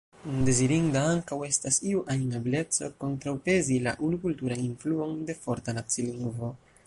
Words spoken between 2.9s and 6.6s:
kontraŭpezi la unukulturan influon de forta nacilingvo.